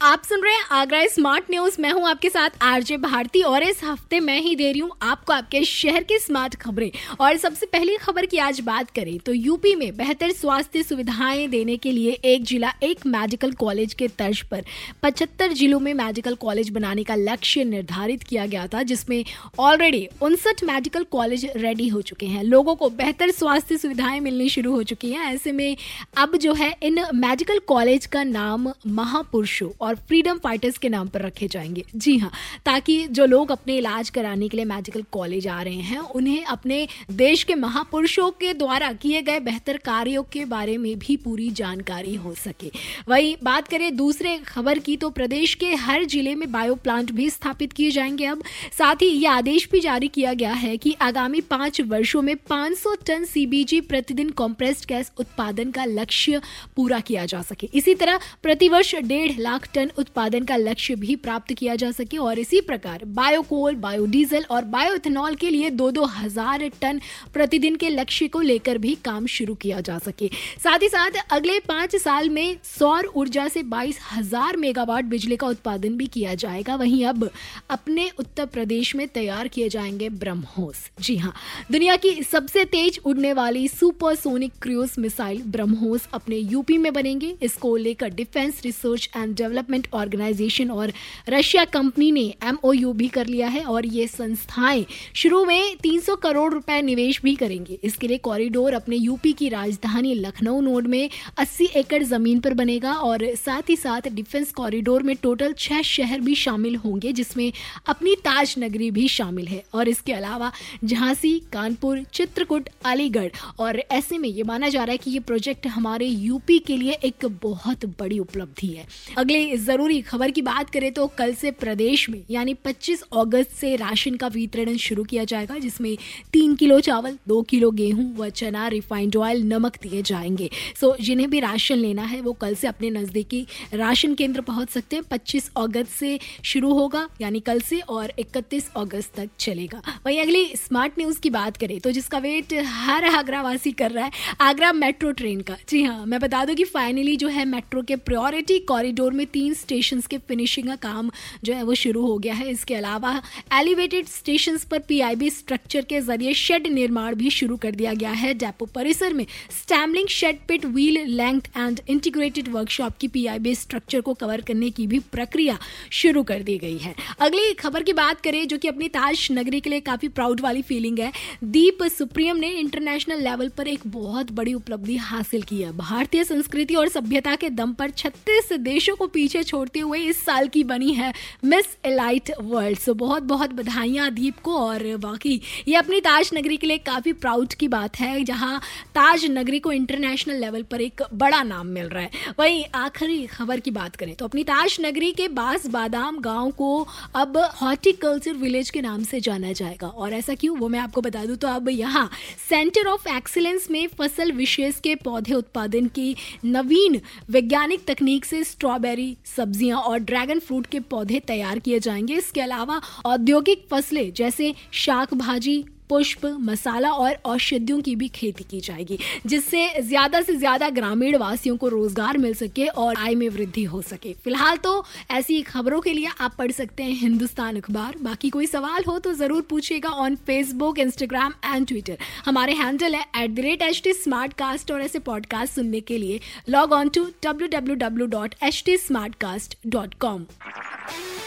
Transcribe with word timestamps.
आप 0.00 0.22
सुन 0.24 0.42
रहे 0.42 0.52
हैं 0.54 0.64
आगरा 0.70 1.00
स्मार्ट 1.06 1.44
न्यूज़। 1.50 1.76
मैं 1.80 1.90
हूँ 1.92 2.06
आपके 2.08 2.28
साथ 2.30 2.50
आरजे 2.62 2.96
भारती 2.96 3.40
और 3.42 3.62
इस 3.62 3.82
हफ़्ते 3.84 4.18
मैं 4.20 4.38
ही 4.40 4.54
दे 4.56 4.70
रही 4.72 4.80
हूँ 4.80 4.90
आपको 5.02 5.32
आपके 5.32 5.62
शहर 5.64 6.02
की 6.02 6.18
स्मार्ट 6.18 6.54
खबरें। 6.54 6.90
और 7.20 7.36
सबसे 7.36 7.66
पहली 7.66 7.96
खबर 7.96 8.26
की 8.26 8.38
आज 8.38 8.60
बात 8.60 8.90
करें 8.90 9.18
तो 9.18 9.32
यूपी 9.32 9.74
में 9.74 9.96
बेहतर 9.96 10.32
स्वास्थ्य 10.32 10.82
सुविधाएँ 10.82 11.46
देने 11.48 11.76
के 11.76 11.92
लिए 11.92 12.10
एक 12.10 12.44
जिला, 12.44 12.72
एक 12.82 13.06
मेडिकल 13.06 13.52
कॉलेज 13.54 13.94
के 13.94 14.08
तर्ज 14.08 14.42
पर 14.42 14.64
75 15.04 15.52
जिलों 15.52 15.80
में 15.80 15.92
मेडिकल 15.94 16.34
कॉलेज 16.36 16.70
बनाने 16.70 17.04
का 17.04 17.14
लक्ष्य 17.14 17.64
निर्धारित 17.64 18.22
किया 18.22 18.46
गया 18.46 18.66
था, 18.66 18.82
जिसमें 18.82 19.24
ऑलरेडी 19.58 20.06
उनसठ 20.22 20.64
मेडिकल 20.64 21.04
कॉलेज 21.10 21.46
रेडी 21.56 21.88
हो 21.88 22.02
चुके 22.02 22.26
हैं। 22.26 22.44
लोगों 22.44 22.74
को 22.74 22.90
बेहतर 22.92 23.30
स्वास्थ्य 23.30 23.78
सुविधाएँ 23.78 24.20
मिलनी 24.20 24.48
शुरू 24.48 24.74
हो 24.74 24.82
चुकी 24.84 25.12
हैं। 25.12 25.34
ऐसे 25.34 25.52
में 25.52 25.76
अब 26.16 26.36
जो 26.36 26.54
है 26.54 26.74
इन 26.82 27.04
मेडिकल 27.16 27.58
कॉलेज 27.66 28.06
का 28.06 28.24
नाम 28.24 28.72
महापुरुषों 28.86 29.70
और 29.88 29.96
फ्रीडम 30.08 30.38
फाइटर्स 30.38 30.78
के 30.78 30.88
नाम 30.88 31.08
पर 31.08 31.22
रखे 31.22 31.48
जाएँगे। 31.48 31.84
जी 31.96 32.16
हाँ 32.18 32.30
ताकि 32.66 32.96
जो 33.08 33.26
लोग 33.26 33.50
अपने 33.52 33.76
इलाज 33.78 34.10
कराने 34.10 34.48
के 34.48 34.56
लिए 34.56 34.64
मेडिकल 34.66 35.04
कॉलेज 35.12 35.46
आ 35.48 35.60
रहे 35.62 35.74
हैं, 35.74 35.98
उन्हें 35.98 36.44
अपने 36.46 36.86
देश 37.12 37.42
के 37.42 37.54
महापुरुषों 37.54 38.30
के 38.30 38.52
द्वारा 38.54 38.92
किए 38.92 39.22
गए 39.22 39.40
बेहतर 39.40 39.76
कार्यों 39.76 40.22
के 40.22 40.44
बारे 40.44 40.76
में 40.78 40.98
भी 40.98 41.16
पूरी 41.16 41.50
जानकारी 41.52 42.14
हो 42.14 42.34
सके। 42.34 42.70
वही 43.08 43.36
बात 43.42 43.68
करें 43.68 43.96
दूसरे 43.96 44.36
खबर 44.38 44.78
की 44.78 44.96
तो 44.96 45.10
प्रदेश 45.10 45.54
के 45.54 45.74
हर 45.76 46.04
ज़िले 46.04 46.34
में 46.34 46.50
बायो 46.52 46.74
प्लांट 46.74 47.12
भी 47.12 47.28
स्थापित 47.30 47.72
किए 47.72 47.90
जाएँगे 47.90 48.26
अब। 48.26 48.42
साथ 48.78 49.02
ही 49.02 49.08
यह 49.08 49.32
आदेश 49.32 49.68
भी 49.72 49.80
जारी 49.80 50.08
किया 50.08 50.32
गया 50.34 50.52
है 50.52 50.76
कि 50.76 50.94
आगामी 51.00 51.40
पाँच 51.40 51.80
वर्षों 51.80 52.22
में 52.22 52.34
500 52.50 52.96
टन 53.06 53.24
सीबीजी 53.24 53.80
प्रतिदिन 53.80 54.30
कॉम्प्रेस्ड 54.30 54.88
गैस 54.88 55.12
उत्पादन 55.18 55.70
का 55.70 55.84
लक्ष्य 55.84 56.40
पूरा 56.76 57.00
किया 57.00 57.24
जा 57.26 57.42
सके। 57.42 57.68
इसी 57.74 57.94
तरह 57.94 58.18
प्रतिवर्ष 58.42 58.94
डेढ़ 58.94 59.38
लाख 59.38 59.66
टन 59.78 59.90
उत्पादन 59.98 60.44
का 60.44 60.56
लक्ष्य 60.56 60.94
भी 60.96 61.14
प्राप्त 61.18 61.52
किया 61.54 61.74
जा 61.76 61.90
सके 61.92 62.16
और 62.18 62.38
इसी 62.38 62.60
प्रकार 62.62 63.04
बायोकोल, 63.06 63.74
बायोडीजल 63.76 64.44
और 64.50 64.64
बायोइथेनॉल 64.66 65.34
के 65.34 65.50
लिए 65.50 65.70
दो 65.72 65.90
दो 65.90 66.04
हज़ार 66.06 66.66
टन 66.80 67.00
प्रतिदिन 67.34 67.76
के 67.76 67.88
लक्ष्य 67.88 68.28
को 68.28 68.40
लेकर 68.40 68.78
भी 68.78 68.94
काम 69.04 69.26
शुरू 69.28 69.54
किया 69.54 69.80
जा 69.80 69.98
सके। 69.98 70.30
साथ 70.58 70.82
ही 70.82 70.88
साथ 70.88 71.18
अगले 71.30 71.58
पाँच 71.68 71.94
साल 71.96 72.30
में 72.30 72.56
सौर 72.64 73.06
ऊर्जा 73.16 73.46
से 73.48 73.62
बाईस 73.64 73.98
हज़ार 74.12 74.56
मेगावाट 74.56 75.04
बिजली 75.04 75.36
का 75.36 75.46
उत्पादन 75.46 75.96
भी 75.96 76.06
किया 76.06 76.34
जाएगा। 76.36 76.76
वहीं 76.76 77.04
अब 77.06 77.28
अपने 77.70 78.08
उत्तर 78.18 78.46
प्रदेश 78.48 78.94
में 78.96 79.06
तैयार 79.08 79.48
किए 79.48 79.68
जाएँगे 79.68 80.08
ब्रह्मोस। 80.08 80.84
जी 81.00 81.16
हाँ 81.16 81.32
दुनिया 81.70 81.96
की 81.96 82.12
सबसे 82.22 82.64
तेज 82.66 83.00
उड़ने 83.04 83.32
वाली 83.32 83.66
सुपरसोनिक 83.68 84.52
क्रूज 84.62 84.94
मिसाइल 84.98 85.42
ब्रह्मोस 85.48 86.08
अपने 86.14 86.36
यूपी 86.36 86.78
में 86.78 86.92
बनेंगे। 86.92 87.34
इसको 87.42 87.76
लेकर 87.78 88.14
defence 88.14 88.60
research 88.64 89.08
and 89.16 89.36
development 89.36 89.66
development 89.68 89.88
organisation 89.94 90.70
और 90.70 90.92
रशिया 91.28 91.64
कंपनी 91.64 92.10
ने 92.12 92.22
एमओयू 92.44 92.92
भी 92.92 93.08
कर 93.08 93.26
लिया 93.26 93.48
है 93.48 93.62
और 93.64 93.86
ये 93.86 94.06
संस्थाएँ 94.06 94.84
शुरू 95.14 95.44
में 95.44 95.76
300 95.82 96.16
करोड़ 96.16 96.52
रुपए 96.52 96.80
निवेश 96.82 97.20
भी 97.22 97.34
करेंगे। 97.36 97.78
इसके 97.84 98.08
लिए 98.08 98.18
कॉरिडोर 98.18 98.72
अपने 98.72 98.96
यूपी 98.96 99.32
की 99.32 99.48
राजधानी 99.48 100.14
लखनऊ 100.14 100.60
नोड 100.60 100.86
में 100.86 101.08
80 101.38 101.66
एकड़ 101.76 102.02
ज़मीन 102.02 102.40
पर 102.40 102.54
बनेगा 102.54 102.92
और 102.92 103.24
साथ 103.36 103.70
ही 103.70 103.76
साथ 103.76 104.08
डिफेंस 104.08 104.52
कॉरिडोर 104.52 105.02
में 105.02 105.14
टोटल 105.22 105.54
छह 105.58 105.82
शहर 105.82 106.20
भी 106.20 106.34
शामिल 106.34 106.76
होंगे, 106.76 107.12
जिसमें 107.12 107.52
अपनी 107.86 108.14
ताज 108.24 108.54
नगरी 108.58 108.90
भी 108.90 109.08
शामिल 109.08 109.46
है। 109.48 109.62
और 109.74 109.88
इसके 109.88 110.12
अलावा 110.12 110.52
झांसी, 110.84 111.38
कानपुर, 111.52 112.02
चित्रकूट, 112.14 112.68
अलीगढ़ 112.84 113.28
और 113.58 113.82
ऐसे 113.90 114.18
में 114.18 114.28
ये 114.28 114.42
माना 114.42 114.68
जा 114.68 114.84
रहा 114.84 114.92
है 114.92 114.98
कि 114.98 115.10
ये 115.10 115.20
प्रोजेक्ट 115.20 115.66
हमारे 115.66 116.06
यूपी 116.06 116.58
के 116.58 116.76
लिए 116.76 116.92
एक 117.04 117.26
बहुत 117.42 117.84
बड़ी 118.00 118.18
उपलब्धि 118.18 118.66
है। 118.66 118.86
अगले 119.18 119.56
ज़रूरी 119.58 120.00
खबर 120.00 120.30
की 120.30 120.42
बात 120.42 120.70
करें 120.70 120.90
तो 120.92 121.06
कल 121.18 121.34
से 121.34 121.50
प्रदेश 121.50 122.08
में, 122.10 122.22
यानी 122.30 122.54
25 122.54 123.02
अगस्त 123.12 123.50
से 123.50 123.74
राशन 123.76 124.14
का 124.14 124.26
वितरण 124.26 124.76
शुरू 124.76 125.04
किया 125.04 125.24
जाएगा, 125.24 125.58
जिसमें 125.58 125.96
तीन 126.32 126.54
किलो 126.54 126.80
चावल, 126.80 127.18
दो 127.28 127.40
किलो 127.42 127.70
गेहूँ 127.70 128.14
व 128.16 128.28
चना, 128.30 128.66
रिफाइंड 128.68 129.16
ऑयल, 129.16 129.42
नमक 129.44 129.76
दिए 129.82 130.02
जाएँगे। 130.02 130.50
सो, 130.80 130.96
जिन्हें 131.00 131.28
भी 131.30 131.40
राशन 131.40 131.76
लेना 131.76 132.02
है, 132.02 132.20
वो 132.20 132.32
कल 132.32 132.54
से 132.54 132.66
अपने 132.66 132.90
नजदीकी 132.90 133.46
राशन 133.74 134.14
केंद्र 134.14 134.40
पहुँच 134.40 134.70
सकते 134.70 134.96
हैं। 134.96 135.04
पच्चीस 135.10 135.50
अगस्त 135.56 135.90
से 135.90 136.18
शुरू 136.44 136.72
होगा, 136.72 137.08
यानी 137.20 137.40
कल 137.40 137.60
से, 137.60 137.80
और 137.80 138.12
इकतीस 138.18 138.70
अगस्त 138.76 139.14
तक 139.16 139.28
चलेगा। 139.40 139.82
वही 140.06 140.18
अगली 140.18 140.44
स्मार्ट 140.56 140.98
न्यूज़ 140.98 141.20
की 141.20 141.30
बात 141.30 141.56
करें 141.56 141.78
तो 141.80 141.90
जिसका 141.90 142.18
वेट 142.18 142.54
हर 142.66 143.04
आगरावासी 143.06 143.72
कर 143.72 143.90
रहा 143.90 144.04
है, 144.04 144.10
आगरा 144.40 144.72
मेट्रो 144.72 145.10
ट्रेन 145.12 145.40
का। 145.40 145.56
जी 145.68 145.82
हाँ 145.82 146.04
मैं 146.06 146.20
बता 146.20 146.44
दूँ 146.44 146.54
कि 146.54 146.64
फाइनली 146.64 147.16
जो 147.16 147.28
है 147.28 147.44
मेट्रो 147.44 147.82
के 147.82 147.96
प्रायोरिटी 147.98 148.58
कॉरिडोर 148.68 149.12
में 149.12 149.26
तीन 149.26 149.47
स्टेशन 149.54 150.00
के 150.00 150.18
फिनिशिंग 150.18 150.66
का 150.66 150.76
काम 150.78 151.10
जो 151.44 151.54
है 151.54 151.62
वो 151.62 151.74
शुरू 151.74 152.06
हो 152.06 152.16
गया 152.18 152.34
है। 152.34 152.50
इसके 152.50 152.74
अलावा 152.74 153.20
एलिवेटेड 153.52 154.06
स्टेशन 154.06 154.58
पर 154.70 154.78
पीआईबी 154.78 155.30
स्ट्रक्चर 155.30 155.84
के 155.84 156.00
ज़रिए 156.00 156.34
शेड 156.34 156.66
निर्माण 156.66 157.14
भी 157.14 157.30
शुरू 157.30 157.56
कर 157.56 157.70
दिया 157.70 157.94
गया 157.94 158.10
है। 158.12 158.32
डेपो 158.34 158.66
परिसर 158.66 159.14
में 159.14 159.24
stabling 159.62 160.08
shed 160.08 160.38
pit 160.48 160.64
wheel 160.66 160.98
length 161.06 161.40
and 161.56 161.80
integrated 161.88 162.48
workshop 162.48 162.96
की 162.96 163.08
पीआईबी 163.08 163.54
स्ट्रक्चर 163.54 164.00
को 164.00 164.14
कवर 164.14 164.40
करने 164.40 164.70
की 164.70 164.86
भी 164.86 164.98
प्रक्रिया 165.12 165.58
शुरू 165.92 166.22
कर 166.22 166.42
दी 166.42 166.56
गई 166.58 166.78
है। 166.78 166.94
अगली 167.20 167.52
खबर 167.54 167.82
की 167.82 167.92
बात 167.92 168.20
करें, 168.20 168.46
जो 168.48 168.58
कि 168.58 168.68
अपनी 168.68 168.88
ताज 168.88 169.28
नगरी 169.32 169.60
के 169.60 169.70
लिए 169.70 169.80
काफ़ी 169.80 170.08
प्राउड 170.08 170.40
वाली 170.40 170.62
फीलिंग 170.62 170.98
है, 170.98 171.12
दीप 171.44 171.82
सुप्रियम 171.88 172.36
ने 172.36 172.48
इंटरनेशनल 172.50 173.22
लेवल 173.22 173.48
पर 173.48 173.68
एक 173.68 173.80
बहुत 173.86 174.32
बड़ी 174.32 174.54
उपलब्धि 174.54 174.96
हासिल 174.96 175.42
की 175.42 175.60
है। 175.62 175.76
भारतीय 175.76 176.24
संस्कृति 176.24 176.74
और 176.74 176.88
सभ्यता 176.88 177.34
के 177.36 177.50
दम 177.50 177.72
पर 177.72 177.90
छत्तीस 177.90 178.52
देशों 178.52 178.96
को 178.96 179.06
पीछे 179.06 179.37
छोड़ते 179.42 179.80
हुए 179.80 179.98
इस 180.00 180.24
साल 180.24 180.48
की 180.48 180.64
बनी 180.64 180.92
है 180.94 181.12
मिस 181.44 181.66
एलाइट 181.84 182.30
वर्ल्ड 182.40 182.78
सो 182.78 182.94
बहुत 182.96 183.22
बहुत 183.24 183.52
बधाइयाँ 183.52 184.10
दीप 184.10 184.38
को 184.38 184.56
और 184.58 184.96
बाकी 184.98 185.40
ये 185.68 185.74
अपनी 185.76 186.00
ताज 186.00 186.30
नगरी 186.34 186.56
के 186.56 186.66
लिए 186.66 186.78
काफ़ी 186.78 187.12
प्राउड 187.14 187.54
की 187.54 187.68
बात 187.68 187.98
है, 188.00 188.24
जहाँ 188.24 188.58
ताज 188.94 189.24
नगरी 189.30 189.58
को 189.58 189.72
इंटरनेशनल 189.72 190.40
लेवल 190.40 190.62
पर 190.62 190.80
एक 190.80 191.02
बड़ा 191.14 191.42
नाम 191.42 191.66
मिल 191.68 191.86
रहा 191.86 192.02
है। 192.02 192.34
वहीं 192.38 192.64
आखिरी 192.74 193.26
खबर 193.26 193.60
की 193.60 193.70
बात 193.70 193.96
करें 193.96 194.14
तो 194.14 194.24
अपनी 194.24 194.44
ताज 194.44 194.76
नगरी 194.80 195.10
के 195.12 195.28
बास 195.30 195.66
बादाम 195.68 196.18
गाँव 196.20 196.50
को 196.50 196.86
अब 197.14 197.36
हॉर्टिकल्चर 197.60 198.32
विलेज 198.34 198.70
के 198.70 198.80
नाम 198.80 199.02
से 199.04 199.20
जाना 199.20 199.52
जाएगा। 199.52 199.86
और 199.88 200.12
ऐसा 200.12 200.34
क्यों? 200.34 200.56
वो 200.58 200.68
मैं 200.68 200.78
आपको 200.78 201.00
बता 201.00 201.24
दूँ 201.24 201.36
तो 201.36 201.48
अब 201.48 201.68
यहाँ 201.68 202.08
सेंटर 202.48 202.86
ऑफ़ 202.86 203.08
एक्सीलेंस 203.08 203.70
में 203.70 203.86
फ़सल 203.98 204.32
विशेष 204.32 204.80
के 204.80 204.94
पौधे 204.94 205.34
उत्पादन 205.34 205.86
की 205.88 206.14
नवीन 206.44 207.00
वैज्ञानिक 207.30 207.84
तकनीक 207.86 208.24
से 208.24 208.42
स्ट्रॉबेरी 208.44 209.16
सब्ज़ियाँ 209.36 209.78
और 209.78 209.98
ड्रैगन 210.00 210.38
फ्रूट 210.38 210.66
के 210.66 210.80
पौधे 210.80 211.20
तैयार 211.20 211.58
किए 211.58 211.80
जाएँगे। 211.80 212.14
इसके 212.14 212.40
अलावा 212.40 212.80
औद्योगिक 213.06 213.66
फ़सलें 213.70 214.12
जैसे 214.12 214.54
शाक 214.74 215.14
भाजी 215.14 215.64
पुष्प, 215.88 216.26
मसाला 216.40 216.90
और 216.92 217.12
औषधियों 217.26 217.80
की 217.82 217.94
भी 217.96 218.08
खेती 218.10 218.44
की 218.50 218.60
जाएगी, 218.60 218.98
जिससे 219.26 219.68
ज़्यादा 219.80 220.20
से 220.22 220.34
ज़्यादा 220.36 220.68
ग्रामीण 220.70 221.16
वासियों 221.18 221.56
को 221.56 221.68
रोज़गार 221.68 222.18
मिल 222.18 222.34
सके 222.34 222.66
और 222.66 222.96
आय 222.98 223.14
में 223.14 223.28
वृद्धि 223.28 223.64
हो 223.64 223.80
सके। 223.82 224.12
फ़िलहाल 224.24 224.56
तो 224.58 224.84
ऐसी 225.10 225.40
खबरों 225.42 225.80
के 225.80 225.92
लिए 225.92 226.08
आप 226.20 226.34
पढ़ 226.38 226.52
सकते 226.52 226.82
हैं 226.82 226.94
हिंदुस्तान 227.00 227.56
अखबार। 227.56 227.96
बाकी 228.02 228.30
कोई 228.30 228.46
सवाल 228.48 228.84
हो 228.88 228.98
तो 228.98 229.12
ज़रूर 229.14 229.42
पूछिएगा 229.50 229.90
on 229.98 230.16
Facebook 230.26 230.78
Instagram 230.78 231.34
and 231.44 231.66
Twitter 231.68 231.98
हमारे 232.26 232.54
हैंडल 232.54 232.94
है 232.94 233.04
at 233.16 233.30
the 233.30 233.40
rate 233.40 233.62
H 233.62 233.80
T 233.84 233.92
smart 233.94 234.32
cast 234.38 234.70
और 234.72 234.82
ऐसे 234.82 234.98
पॉडकास्ट 235.08 235.54
सुनने 235.54 235.80
के 235.82 235.98
लिए 235.98 236.20
log 236.48 236.72
on 236.72 236.88
to 236.88 237.04
W 237.24 237.48
W 237.48 237.76
W 237.78 238.06
dot 238.08 238.34
H 238.42 238.62
T 238.66 238.76
smart 238.78 239.14
cast 239.20 239.58
dot 239.66 239.94
com 240.00 240.26